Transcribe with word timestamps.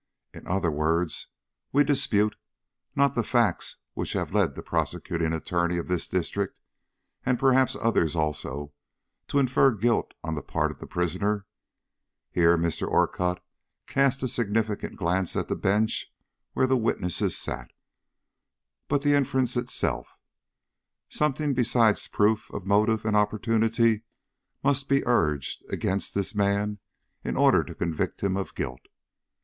In 0.33 0.47
other 0.47 0.71
words, 0.71 1.27
we 1.71 1.83
dispute, 1.83 2.35
not 2.95 3.13
the 3.13 3.21
facts 3.21 3.75
which 3.93 4.13
have 4.13 4.33
led 4.33 4.55
the 4.55 4.63
Prosecuting 4.63 5.31
Attorney 5.31 5.77
of 5.77 5.89
this 5.89 6.09
district, 6.09 6.59
and 7.23 7.37
perhaps 7.37 7.75
others 7.79 8.15
also, 8.15 8.73
to 9.27 9.37
infer 9.37 9.71
guilt 9.71 10.15
on 10.23 10.33
the 10.33 10.41
part 10.41 10.71
of 10.71 10.79
the 10.79 10.87
prisoner," 10.87 11.45
here 12.31 12.57
Mr. 12.57 12.87
Orcutt 12.87 13.43
cast 13.85 14.23
a 14.23 14.27
significant 14.27 14.95
glance 14.97 15.35
at 15.35 15.49
the 15.49 15.55
bench 15.55 16.11
where 16.53 16.65
the 16.65 16.75
witnesses 16.75 17.37
sat, 17.37 17.69
"but 18.87 19.03
the 19.03 19.13
inference 19.13 19.55
itself. 19.55 20.07
Something 21.09 21.53
besides 21.53 22.07
proof 22.07 22.49
of 22.49 22.65
motive 22.65 23.05
and 23.05 23.15
opportunity 23.15 24.01
must 24.63 24.89
be 24.89 25.05
urged 25.05 25.63
against 25.69 26.15
this 26.15 26.33
man 26.33 26.79
in 27.23 27.37
order 27.37 27.63
to 27.63 27.75
convict 27.75 28.21
him 28.21 28.35
of 28.35 28.55
guilt. 28.55 28.87